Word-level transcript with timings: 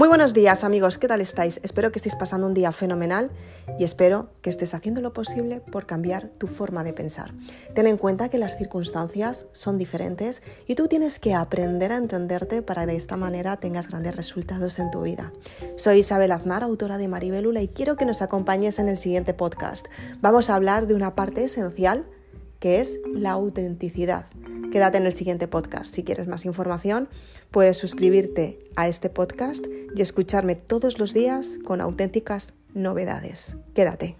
Muy 0.00 0.08
buenos 0.08 0.32
días 0.32 0.64
amigos, 0.64 0.96
¿qué 0.96 1.08
tal 1.08 1.20
estáis? 1.20 1.60
Espero 1.62 1.92
que 1.92 1.98
estéis 1.98 2.14
pasando 2.14 2.46
un 2.46 2.54
día 2.54 2.72
fenomenal 2.72 3.30
y 3.78 3.84
espero 3.84 4.30
que 4.40 4.48
estés 4.48 4.72
haciendo 4.72 5.02
lo 5.02 5.12
posible 5.12 5.60
por 5.60 5.84
cambiar 5.84 6.28
tu 6.38 6.46
forma 6.46 6.82
de 6.84 6.94
pensar. 6.94 7.34
Ten 7.74 7.86
en 7.86 7.98
cuenta 7.98 8.30
que 8.30 8.38
las 8.38 8.56
circunstancias 8.56 9.48
son 9.52 9.76
diferentes 9.76 10.42
y 10.66 10.74
tú 10.74 10.88
tienes 10.88 11.18
que 11.18 11.34
aprender 11.34 11.92
a 11.92 11.98
entenderte 11.98 12.62
para 12.62 12.86
que 12.86 12.92
de 12.92 12.96
esta 12.96 13.18
manera 13.18 13.58
tengas 13.58 13.88
grandes 13.88 14.16
resultados 14.16 14.78
en 14.78 14.90
tu 14.90 15.02
vida. 15.02 15.34
Soy 15.76 15.98
Isabel 15.98 16.32
Aznar, 16.32 16.62
autora 16.62 16.96
de 16.96 17.06
Maribelula 17.06 17.60
y 17.60 17.68
quiero 17.68 17.96
que 17.96 18.06
nos 18.06 18.22
acompañes 18.22 18.78
en 18.78 18.88
el 18.88 18.96
siguiente 18.96 19.34
podcast. 19.34 19.86
Vamos 20.22 20.48
a 20.48 20.54
hablar 20.54 20.86
de 20.86 20.94
una 20.94 21.14
parte 21.14 21.44
esencial 21.44 22.06
que 22.58 22.80
es 22.80 22.98
la 23.12 23.32
autenticidad. 23.32 24.24
Quédate 24.70 24.98
en 24.98 25.06
el 25.06 25.12
siguiente 25.12 25.48
podcast. 25.48 25.92
Si 25.94 26.04
quieres 26.04 26.28
más 26.28 26.44
información, 26.44 27.08
puedes 27.50 27.76
suscribirte 27.76 28.60
a 28.76 28.86
este 28.86 29.10
podcast 29.10 29.66
y 29.96 30.00
escucharme 30.00 30.54
todos 30.54 31.00
los 31.00 31.12
días 31.12 31.58
con 31.64 31.80
auténticas 31.80 32.54
novedades. 32.72 33.56
Quédate. 33.74 34.16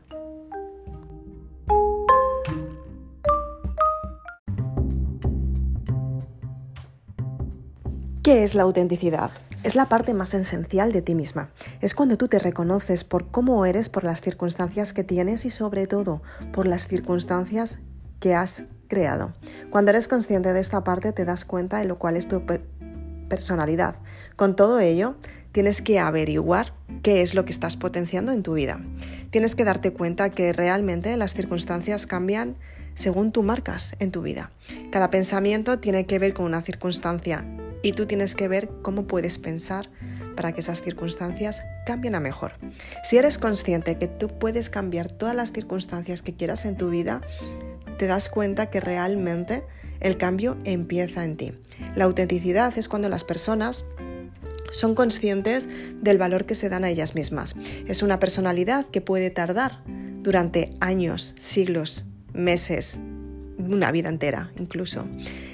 ¿Qué 8.25 8.43
es 8.43 8.55
la 8.57 8.65
autenticidad? 8.65 9.31
Es 9.63 9.77
la 9.77 9.87
parte 9.87 10.15
más 10.15 10.35
esencial 10.35 10.91
de 10.93 11.03
ti 11.03 11.15
misma. 11.15 11.51
Es 11.81 11.95
cuando 11.95 12.17
tú 12.17 12.27
te 12.27 12.39
reconoces 12.39 13.05
por 13.05 13.31
cómo 13.31 13.65
eres, 13.67 13.89
por 13.89 14.03
las 14.03 14.21
circunstancias 14.21 14.93
que 14.93 15.05
tienes 15.05 15.45
y 15.45 15.51
sobre 15.51 15.87
todo 15.87 16.23
por 16.53 16.67
las 16.67 16.89
circunstancias 16.89 17.79
que 18.19 18.35
has 18.35 18.65
creado. 18.91 19.33
Cuando 19.71 19.93
eres 19.93 20.09
consciente 20.09 20.53
de 20.53 20.61
esta 20.61 20.85
parte 20.85 21.13
te 21.13 21.25
das 21.25 21.47
cuenta 21.47 21.79
de 21.79 21.87
lo 21.87 21.99
cual 21.99 22.17
es 22.17 22.29
tu 22.29 22.43
personalidad. 23.31 23.95
Con 24.37 24.55
todo 24.57 24.81
ello, 24.81 25.15
tienes 25.53 25.81
que 25.81 25.99
averiguar 25.99 26.75
qué 27.03 27.23
es 27.23 27.35
lo 27.35 27.47
que 27.47 27.53
estás 27.53 27.79
potenciando 27.79 28.33
en 28.33 28.43
tu 28.43 28.53
vida. 28.53 28.83
Tienes 29.31 29.55
que 29.55 29.65
darte 29.65 29.95
cuenta 29.95 30.29
que 30.29 30.53
realmente 30.53 31.17
las 31.17 31.33
circunstancias 31.33 32.07
cambian 32.07 32.57
según 32.95 33.33
tú 33.33 33.43
marcas 33.43 33.95
en 34.01 34.11
tu 34.11 34.21
vida. 34.21 34.51
Cada 34.91 35.11
pensamiento 35.11 35.79
tiene 35.79 36.05
que 36.05 36.19
ver 36.19 36.35
con 36.35 36.45
una 36.45 36.61
circunstancia 36.61 37.47
y 37.83 37.93
tú 37.93 38.05
tienes 38.07 38.35
que 38.35 38.49
ver 38.49 38.69
cómo 38.83 39.07
puedes 39.07 39.39
pensar 39.39 39.89
para 40.37 40.53
que 40.53 40.61
esas 40.61 40.83
circunstancias 40.83 41.63
cambien 41.87 42.15
a 42.15 42.21
mejor. 42.21 42.53
Si 43.03 43.17
eres 43.17 43.39
consciente 43.39 43.99
que 43.99 44.09
tú 44.09 44.29
puedes 44.29 44.71
cambiar 44.71 45.11
todas 45.11 45.35
las 45.35 45.53
circunstancias 45.53 46.23
que 46.23 46.35
quieras 46.35 46.65
en 46.65 46.77
tu 46.77 46.91
vida, 46.91 47.21
te 48.01 48.07
das 48.07 48.31
cuenta 48.31 48.71
que 48.71 48.81
realmente 48.81 49.63
el 50.01 50.17
cambio 50.17 50.57
empieza 50.65 51.23
en 51.23 51.37
ti. 51.37 51.53
La 51.95 52.05
autenticidad 52.05 52.73
es 52.79 52.89
cuando 52.89 53.11
las 53.11 53.25
personas 53.25 53.85
son 54.71 54.95
conscientes 54.95 55.69
del 56.01 56.17
valor 56.17 56.47
que 56.47 56.55
se 56.55 56.71
dan 56.71 56.85
a 56.85 56.89
ellas 56.89 57.15
mismas. 57.15 57.57
Es 57.87 58.03
una 58.03 58.19
personalidad 58.19 58.87
que 58.87 59.03
puede 59.03 59.29
tardar 59.29 59.83
durante 60.23 60.73
años, 60.81 61.35
siglos, 61.37 62.07
meses, 62.33 63.01
una 63.59 63.93
vida 63.93 64.09
entera 64.09 64.51
incluso. 64.59 65.07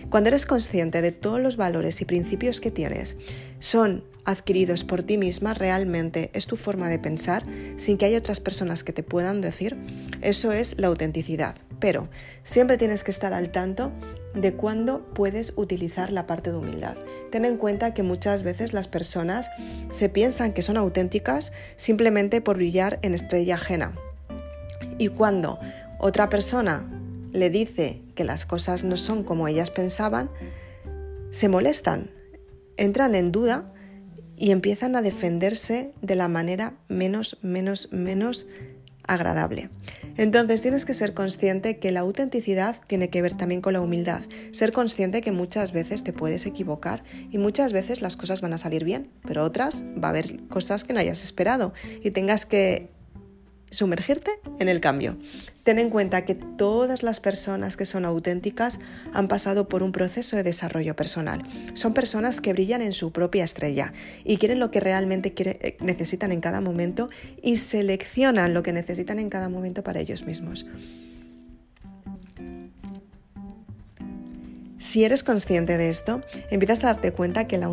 Cuando 0.09 0.29
eres 0.29 0.47
consciente 0.47 1.03
de 1.03 1.11
todos 1.11 1.41
los 1.41 1.57
valores 1.57 2.01
y 2.01 2.05
principios 2.05 2.61
que 2.61 2.71
tienes, 2.71 3.17
son 3.59 4.05
adquiridos 4.25 4.85
por 4.85 5.03
ti 5.03 5.19
misma, 5.19 5.53
realmente 5.53 6.31
es 6.33 6.47
tu 6.47 6.57
forma 6.57 6.89
de 6.89 7.01
pensar 7.01 7.45
sin 7.75 7.99
que 7.99 8.07
haya 8.07 8.19
otras 8.19 8.39
personas 8.39 8.85
que 8.85 8.93
te 8.93 9.03
puedan 9.03 9.41
decir, 9.41 9.77
eso 10.23 10.53
es 10.53 10.79
la 10.79 10.87
autenticidad. 10.87 11.57
Pero 11.79 12.09
siempre 12.43 12.79
tienes 12.79 13.05
que 13.05 13.11
estar 13.11 13.35
al 13.35 13.51
tanto 13.51 13.93
de 14.35 14.55
cuándo 14.55 15.05
puedes 15.15 15.53
utilizar 15.57 16.13
la 16.13 16.27
parte 16.27 16.51
de 16.51 16.57
humildad. 16.57 16.97
Ten 17.31 17.45
en 17.45 17.57
cuenta 17.57 17.95
que 17.95 18.03
muchas 18.03 18.43
veces 18.43 18.73
las 18.73 18.89
personas 18.89 19.51
se 19.91 20.09
piensan 20.09 20.53
que 20.53 20.63
son 20.63 20.77
auténticas 20.77 21.53
simplemente 21.77 22.41
por 22.41 22.57
brillar 22.57 22.99
en 23.03 23.15
estrella 23.15 23.57
ajena. 23.57 23.95
Y 24.99 25.09
cuando 25.09 25.59
otra 25.99 26.29
persona 26.29 26.91
le 27.33 27.51
dice 27.51 28.03
que 28.15 28.25
las 28.25 28.47
cosas 28.47 28.85
no 28.85 28.97
son 28.97 29.25
como 29.25 29.49
ellas 29.49 29.71
pensaban, 29.71 30.31
se 31.31 31.49
molestan, 31.49 32.11
entran 32.77 33.15
en 33.15 33.33
duda 33.33 33.73
y 34.37 34.51
empiezan 34.51 34.97
a 34.97 35.03
defenderse 35.03 35.93
de 36.03 36.15
la 36.15 36.29
manera 36.29 36.75
menos, 36.89 37.39
menos, 37.43 37.91
menos 37.93 38.47
agradable. 39.07 39.71
Entonces 40.17 40.63
tienes 40.63 40.85
que 40.85 40.95
ser 40.95 41.15
consciente 41.15 41.79
que 41.79 41.93
la 41.93 42.01
autenticidad 42.01 42.77
tiene 42.87 43.11
que 43.11 43.23
ver 43.23 43.37
también 43.37 43.61
con 43.61 43.75
la 43.75 43.81
humildad. 43.81 44.23
Ser 44.51 44.73
consciente 44.73 45.21
que 45.21 45.33
muchas 45.33 45.73
veces 45.73 46.05
te 46.05 46.13
puedes 46.13 46.47
equivocar 46.47 47.05
y 47.31 47.39
muchas 47.39 47.73
veces 47.73 48.01
las 48.01 48.17
cosas 48.17 48.41
van 48.41 48.55
a 48.55 48.59
salir 48.59 48.85
bien, 48.85 49.11
pero 49.27 49.45
otras 49.45 49.85
va 50.03 50.09
a 50.09 50.11
haber 50.11 50.47
cosas 50.49 50.85
que 50.85 50.93
no 50.93 51.01
hayas 51.01 51.25
esperado 51.25 51.75
y 52.03 52.11
tengas 52.11 52.47
que 52.47 52.91
sumergirte 53.71 54.31
en 54.59 54.69
el 54.69 54.81
cambio. 54.81 55.17
Ten 55.67 55.81
en 55.81 55.91
cuenta 55.91 56.25
que 56.25 56.37
todas 56.37 57.03
las 57.03 57.19
personas 57.19 57.77
que 57.77 57.87
son 57.87 58.05
auténticas 58.05 58.79
han 59.13 59.27
pasado 59.27 59.69
por 59.69 59.83
un 59.83 59.91
proceso 59.91 60.37
de 60.37 60.45
desarrollo 60.45 60.95
personal. 60.95 61.43
Son 61.75 61.93
personas 61.93 62.41
que 62.41 62.53
brillan 62.53 62.83
en 62.83 62.93
su 62.93 63.11
propia 63.11 63.43
estrella 63.43 63.93
y 64.23 64.37
quieren 64.37 64.61
lo 64.61 64.71
que 64.71 64.79
realmente 64.79 65.35
eh, 65.37 65.77
necesitan 65.81 66.31
en 66.31 66.41
cada 66.41 66.61
momento 66.61 67.11
y 67.43 67.57
seleccionan 67.57 68.55
lo 68.55 68.63
que 68.63 68.73
necesitan 68.73 69.19
en 69.19 69.29
cada 69.29 69.49
momento 69.49 69.83
para 69.83 69.99
ellos 69.99 70.25
mismos. 70.25 70.67
Si 74.97 75.05
eres 75.05 75.23
consciente 75.23 75.77
de 75.77 75.91
esto, 75.91 76.23
empiezas 76.49 76.83
a 76.83 76.87
darte 76.87 77.13
cuenta 77.13 77.47
que 77.47 77.59
la, 77.59 77.67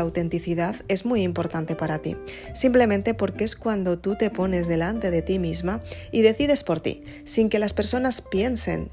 autenticidad 0.00 0.74
es 0.88 1.04
muy 1.04 1.22
importante 1.22 1.76
para 1.76 2.00
ti, 2.00 2.16
simplemente 2.52 3.14
porque 3.14 3.44
es 3.44 3.54
cuando 3.54 3.96
tú 3.96 4.16
te 4.16 4.28
pones 4.28 4.66
delante 4.66 5.12
de 5.12 5.22
ti 5.22 5.38
misma 5.38 5.84
y 6.10 6.22
decides 6.22 6.64
por 6.64 6.80
ti, 6.80 7.04
sin 7.22 7.48
que 7.48 7.60
las 7.60 7.74
personas 7.74 8.22
piensen, 8.22 8.88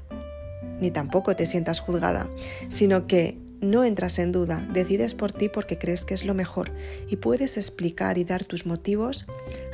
ni 0.80 0.92
tampoco 0.92 1.34
te 1.34 1.44
sientas 1.44 1.80
juzgada, 1.80 2.30
sino 2.68 3.08
que 3.08 3.41
no 3.62 3.84
entras 3.84 4.18
en 4.18 4.32
duda, 4.32 4.68
decides 4.72 5.14
por 5.14 5.32
ti 5.32 5.48
porque 5.48 5.78
crees 5.78 6.04
que 6.04 6.14
es 6.14 6.24
lo 6.24 6.34
mejor 6.34 6.72
y 7.08 7.16
puedes 7.16 7.56
explicar 7.56 8.18
y 8.18 8.24
dar 8.24 8.44
tus 8.44 8.66
motivos 8.66 9.26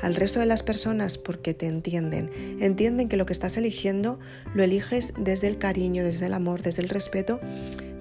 al 0.03 0.15
resto 0.15 0.38
de 0.38 0.47
las 0.47 0.62
personas 0.62 1.19
porque 1.19 1.54
te 1.54 1.66
entienden. 1.66 2.31
Entienden 2.60 3.09
que 3.09 3.16
lo 3.16 3.26
que 3.26 3.32
estás 3.32 3.56
eligiendo 3.56 4.21
lo 4.54 4.62
eliges 4.62 5.15
desde 5.19 5.49
el 5.49 5.59
cariño, 5.59 6.04
desde 6.04 6.26
el 6.26 6.34
amor, 6.34 6.62
desde 6.62 6.82
el 6.82 6.91
respeto, 6.91 7.41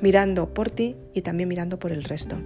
mirando 0.01 0.53
por 0.53 0.69
ti 0.69 0.95
y 1.13 1.21
también 1.21 1.49
mirando 1.49 1.79
por 1.79 1.91
el 1.91 2.03
resto. 2.03 2.37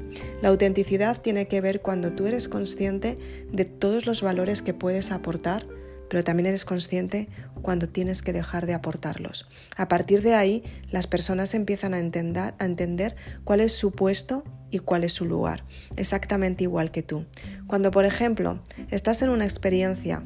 La 0.41 0.49
autenticidad 0.49 1.19
tiene 1.21 1.47
que 1.47 1.61
ver 1.61 1.81
cuando 1.81 2.13
tú 2.13 2.27
eres 2.27 2.47
consciente 2.47 3.17
de 3.51 3.65
todos 3.65 4.05
los 4.05 4.21
valores 4.21 4.61
que 4.61 4.73
puedes 4.73 5.11
aportar 5.11 5.65
pero 6.11 6.25
también 6.25 6.47
eres 6.47 6.65
consciente 6.65 7.29
cuando 7.61 7.87
tienes 7.87 8.21
que 8.21 8.33
dejar 8.33 8.65
de 8.65 8.73
aportarlos. 8.73 9.47
A 9.77 9.87
partir 9.87 10.21
de 10.21 10.35
ahí, 10.35 10.61
las 10.89 11.07
personas 11.07 11.53
empiezan 11.53 11.93
a 11.93 11.99
entender, 11.99 13.15
cuál 13.45 13.61
es 13.61 13.71
su 13.71 13.93
puesto 13.93 14.43
y 14.69 14.79
cuál 14.79 15.05
es 15.05 15.13
su 15.13 15.23
lugar, 15.23 15.63
exactamente 15.95 16.65
igual 16.65 16.91
que 16.91 17.01
tú. 17.01 17.27
Cuando, 17.65 17.91
por 17.91 18.03
ejemplo, 18.03 18.61
estás 18.89 19.21
en 19.21 19.29
una 19.29 19.45
experiencia 19.45 20.21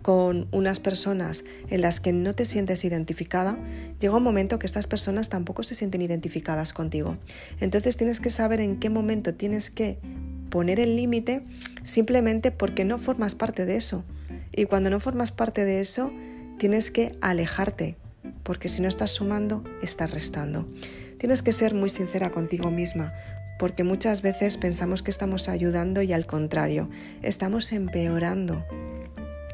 con 0.00 0.46
unas 0.52 0.78
personas 0.78 1.42
en 1.68 1.80
las 1.80 1.98
que 1.98 2.12
no 2.12 2.32
te 2.32 2.44
sientes 2.44 2.84
identificada, 2.84 3.58
llega 3.98 4.16
un 4.16 4.22
momento 4.22 4.60
que 4.60 4.66
estas 4.66 4.86
personas 4.86 5.28
tampoco 5.28 5.64
se 5.64 5.74
sienten 5.74 6.02
identificadas 6.02 6.72
contigo. 6.72 7.18
Entonces 7.58 7.96
tienes 7.96 8.20
que 8.20 8.30
saber 8.30 8.60
en 8.60 8.78
qué 8.78 8.90
momento 8.90 9.34
tienes 9.34 9.72
que 9.72 9.98
poner 10.50 10.78
el 10.78 10.94
límite 10.94 11.44
simplemente 11.82 12.52
porque 12.52 12.84
no 12.84 13.00
formas 13.00 13.34
parte 13.34 13.66
de 13.66 13.74
eso. 13.74 14.04
Y 14.54 14.66
cuando 14.66 14.90
no 14.90 15.00
formas 15.00 15.32
parte 15.32 15.64
de 15.64 15.80
eso, 15.80 16.12
tienes 16.58 16.90
que 16.90 17.16
alejarte, 17.20 17.96
porque 18.42 18.68
si 18.68 18.82
no 18.82 18.88
estás 18.88 19.10
sumando, 19.10 19.64
estás 19.82 20.10
restando. 20.10 20.68
Tienes 21.18 21.42
que 21.42 21.52
ser 21.52 21.74
muy 21.74 21.88
sincera 21.88 22.30
contigo 22.30 22.70
misma, 22.70 23.14
porque 23.58 23.84
muchas 23.84 24.22
veces 24.22 24.56
pensamos 24.56 25.02
que 25.02 25.10
estamos 25.10 25.48
ayudando 25.48 26.02
y 26.02 26.12
al 26.12 26.26
contrario, 26.26 26.90
estamos 27.22 27.72
empeorando 27.72 28.64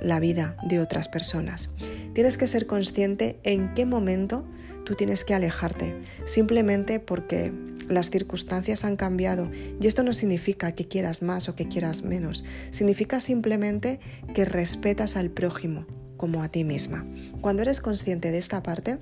la 0.01 0.21
vida 0.21 0.57
de 0.67 0.81
otras 0.81 1.09
personas. 1.09 1.71
Tienes 2.19 2.37
que 2.37 2.49
ser 2.49 2.67
consciente 2.67 3.39
en 3.45 3.75
qué 3.75 3.87
momento 3.87 4.45
tú 4.85 4.97
tienes 4.97 5.23
que 5.23 5.35
alejarte, 5.35 5.95
simplemente 6.25 6.99
porque 6.99 7.53
las 7.87 8.11
circunstancias 8.11 8.85
han 8.85 8.97
cambiado 8.97 9.49
y 9.81 9.87
esto 9.87 10.03
no 10.03 10.13
significa 10.13 10.73
que 10.73 10.89
quieras 10.89 11.23
más 11.23 11.49
o 11.49 11.55
que 11.55 11.69
quieras 11.69 12.03
menos, 12.03 12.45
significa 12.73 13.21
simplemente 13.21 14.01
que 14.35 14.45
respetas 14.45 15.17
al 15.17 15.31
prójimo 15.31 15.87
como 16.17 16.43
a 16.43 16.49
ti 16.49 16.65
misma. 16.65 17.07
Cuando 17.41 17.63
eres 17.63 17.81
consciente 17.81 18.33
de 18.33 18.39
esta 18.39 18.65
parte, 18.65 18.99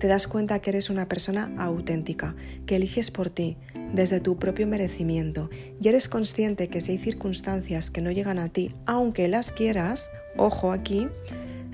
te 0.00 0.06
das 0.06 0.26
cuenta 0.26 0.60
que 0.60 0.70
eres 0.70 0.88
una 0.88 1.06
persona 1.06 1.52
auténtica, 1.58 2.34
que 2.64 2.76
eliges 2.76 3.10
por 3.10 3.28
ti, 3.28 3.58
desde 3.92 4.20
tu 4.20 4.38
propio 4.38 4.66
merecimiento, 4.66 5.50
y 5.82 5.88
eres 5.88 6.08
consciente 6.08 6.68
que 6.68 6.80
si 6.80 6.92
hay 6.92 6.98
circunstancias 6.98 7.90
que 7.90 8.00
no 8.00 8.10
llegan 8.10 8.38
a 8.38 8.48
ti, 8.48 8.70
aunque 8.86 9.28
las 9.28 9.52
quieras, 9.52 10.08
ojo 10.38 10.72
aquí, 10.72 11.08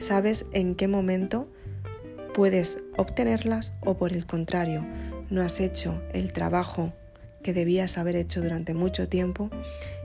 sabes 0.00 0.46
en 0.52 0.74
qué 0.74 0.88
momento 0.88 1.48
puedes 2.34 2.78
obtenerlas 2.96 3.72
o 3.80 3.96
por 3.96 4.12
el 4.12 4.26
contrario, 4.26 4.86
no 5.30 5.42
has 5.42 5.60
hecho 5.60 6.02
el 6.12 6.32
trabajo 6.32 6.92
que 7.42 7.52
debías 7.52 7.98
haber 7.98 8.16
hecho 8.16 8.42
durante 8.42 8.74
mucho 8.74 9.08
tiempo 9.08 9.50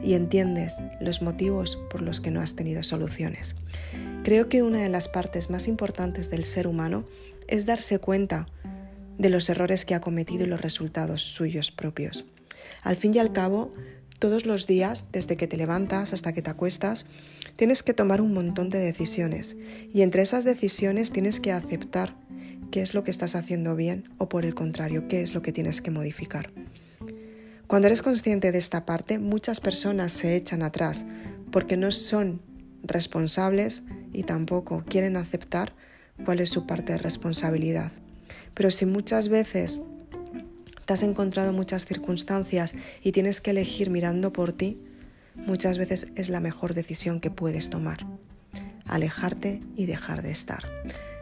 y 0.01 0.13
entiendes 0.13 0.77
los 1.01 1.21
motivos 1.21 1.79
por 1.89 2.01
los 2.01 2.21
que 2.21 2.31
no 2.31 2.41
has 2.41 2.55
tenido 2.55 2.83
soluciones. 2.83 3.55
Creo 4.23 4.49
que 4.49 4.63
una 4.63 4.79
de 4.79 4.89
las 4.89 5.07
partes 5.07 5.49
más 5.49 5.67
importantes 5.67 6.29
del 6.29 6.45
ser 6.45 6.67
humano 6.67 7.05
es 7.47 7.65
darse 7.65 7.99
cuenta 7.99 8.47
de 9.17 9.29
los 9.29 9.49
errores 9.49 9.85
que 9.85 9.95
ha 9.95 10.01
cometido 10.01 10.45
y 10.45 10.47
los 10.47 10.61
resultados 10.61 11.21
suyos 11.21 11.71
propios. 11.71 12.25
Al 12.81 12.97
fin 12.97 13.13
y 13.13 13.19
al 13.19 13.31
cabo, 13.33 13.71
todos 14.19 14.45
los 14.45 14.67
días, 14.67 15.07
desde 15.11 15.37
que 15.37 15.47
te 15.47 15.57
levantas 15.57 16.13
hasta 16.13 16.33
que 16.33 16.41
te 16.41 16.49
acuestas, 16.49 17.05
tienes 17.55 17.83
que 17.83 17.93
tomar 17.93 18.21
un 18.21 18.33
montón 18.33 18.69
de 18.69 18.79
decisiones 18.79 19.57
y 19.93 20.01
entre 20.01 20.21
esas 20.21 20.43
decisiones 20.43 21.11
tienes 21.11 21.39
que 21.39 21.51
aceptar 21.51 22.15
qué 22.71 22.81
es 22.81 22.93
lo 22.93 23.03
que 23.03 23.11
estás 23.11 23.35
haciendo 23.35 23.75
bien 23.75 24.05
o 24.17 24.29
por 24.29 24.45
el 24.45 24.55
contrario, 24.55 25.07
qué 25.07 25.21
es 25.21 25.33
lo 25.33 25.41
que 25.41 25.51
tienes 25.51 25.81
que 25.81 25.91
modificar. 25.91 26.51
Cuando 27.67 27.87
eres 27.87 28.01
consciente 28.01 28.51
de 28.51 28.57
esta 28.57 28.85
parte, 28.85 29.19
muchas 29.19 29.59
personas 29.59 30.11
se 30.11 30.35
echan 30.35 30.61
atrás 30.61 31.05
porque 31.51 31.77
no 31.77 31.91
son 31.91 32.41
responsables 32.83 33.83
y 34.13 34.23
tampoco 34.23 34.83
quieren 34.87 35.17
aceptar 35.17 35.73
cuál 36.23 36.39
es 36.39 36.49
su 36.49 36.65
parte 36.65 36.93
de 36.93 36.99
responsabilidad. 36.99 37.91
Pero 38.53 38.71
si 38.71 38.85
muchas 38.85 39.29
veces 39.29 39.81
te 40.85 40.93
has 40.93 41.03
encontrado 41.03 41.51
muchas 41.51 41.85
circunstancias 41.85 42.75
y 43.01 43.11
tienes 43.11 43.41
que 43.41 43.51
elegir 43.51 43.89
mirando 43.89 44.31
por 44.31 44.53
ti, 44.53 44.79
muchas 45.35 45.77
veces 45.77 46.07
es 46.15 46.29
la 46.29 46.39
mejor 46.39 46.73
decisión 46.73 47.19
que 47.19 47.31
puedes 47.31 47.69
tomar. 47.69 48.05
Alejarte 48.85 49.61
y 49.75 49.87
dejar 49.87 50.21
de 50.21 50.31
estar. 50.31 50.63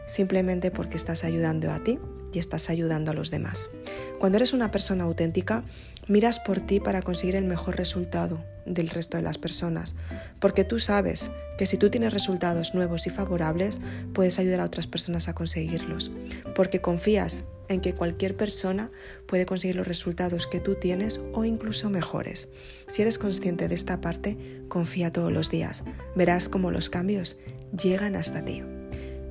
Simplemente 0.06 0.70
porque 0.70 0.96
estás 0.96 1.24
ayudando 1.24 1.70
a 1.72 1.82
ti 1.82 1.98
y 2.32 2.38
estás 2.38 2.68
ayudando 2.68 3.10
a 3.10 3.14
los 3.14 3.30
demás. 3.30 3.70
Cuando 4.18 4.36
eres 4.36 4.52
una 4.52 4.70
persona 4.70 5.04
auténtica, 5.04 5.64
miras 6.08 6.40
por 6.40 6.60
ti 6.60 6.80
para 6.80 7.00
conseguir 7.00 7.36
el 7.36 7.44
mejor 7.44 7.76
resultado 7.76 8.44
del 8.66 8.90
resto 8.90 9.16
de 9.16 9.22
las 9.22 9.38
personas, 9.38 9.94
porque 10.40 10.64
tú 10.64 10.78
sabes 10.78 11.30
que 11.58 11.66
si 11.66 11.76
tú 11.76 11.90
tienes 11.90 12.12
resultados 12.12 12.74
nuevos 12.74 13.06
y 13.06 13.10
favorables, 13.10 13.80
puedes 14.12 14.38
ayudar 14.38 14.60
a 14.60 14.64
otras 14.64 14.86
personas 14.86 15.28
a 15.28 15.34
conseguirlos, 15.34 16.10
porque 16.54 16.80
confías 16.80 17.44
en 17.68 17.80
que 17.80 17.94
cualquier 17.94 18.36
persona 18.36 18.90
puede 19.26 19.46
conseguir 19.46 19.76
los 19.76 19.88
resultados 19.88 20.46
que 20.46 20.60
tú 20.60 20.74
tienes 20.74 21.20
o 21.32 21.44
incluso 21.44 21.90
mejores. 21.90 22.48
Si 22.88 23.02
eres 23.02 23.18
consciente 23.18 23.68
de 23.68 23.74
esta 23.74 24.00
parte, 24.00 24.36
confía 24.68 25.12
todos 25.12 25.32
los 25.32 25.50
días. 25.50 25.84
Verás 26.14 26.48
cómo 26.48 26.70
los 26.70 26.90
cambios 26.90 27.38
llegan 27.76 28.16
hasta 28.16 28.44
ti. 28.44 28.62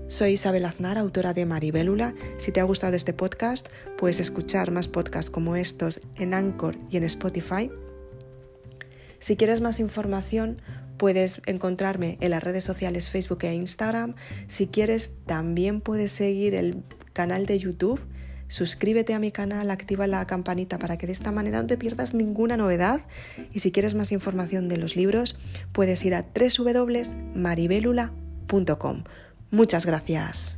Soy 0.08 0.34
Isabel 0.34 0.66
Aznar, 0.66 0.98
autora 0.98 1.34
de 1.34 1.46
Maribélula. 1.46 2.14
Si 2.38 2.52
te 2.52 2.60
ha 2.60 2.66
gustado 2.66 2.96
este 2.96 3.14
podcast, 3.14 3.70
puedes 3.98 4.20
escuchar 4.20 4.70
más 4.70 4.88
podcasts 4.88 5.32
como 5.32 5.56
estos 5.56 6.02
en 6.16 6.34
Anchor 6.34 6.78
y 6.90 6.98
en 6.98 7.04
Spotify. 7.04 7.72
Si 9.18 9.38
quieres 9.38 9.62
más 9.62 9.80
información, 9.80 10.62
puedes 10.98 11.42
encontrarme 11.46 12.18
en 12.22 12.32
las 12.32 12.44
redes 12.44 12.64
sociales 12.64 13.10
Facebook 13.10 13.44
e 13.44 13.54
Instagram. 13.54 14.16
Si 14.48 14.68
quieres, 14.68 15.16
también 15.26 15.82
puedes 15.82 16.12
seguir 16.12 16.56
el 16.56 16.84
canal 17.14 17.46
de 17.46 17.60
YouTube. 17.60 18.00
Suscríbete 18.48 19.14
a 19.14 19.20
mi 19.20 19.32
canal, 19.32 19.72
activa 19.72 20.06
la 20.06 20.28
campanita 20.28 20.78
para 20.78 20.98
que 20.98 21.08
de 21.08 21.14
esta 21.14 21.32
manera 21.32 21.62
no 21.62 21.68
te 21.68 21.78
pierdas 21.78 22.14
ninguna 22.14 22.58
novedad. 22.58 23.02
Y 23.52 23.60
si 23.60 23.72
quieres 23.72 23.96
más 23.96 24.12
información 24.12 24.68
de 24.70 24.78
los 24.78 24.96
libros, 24.96 25.38
puedes 25.72 26.06
ir 26.06 26.14
a 26.14 26.24
www.maribelula.com. 26.24 29.04
Muchas 29.50 29.86
gracias. 29.86 30.58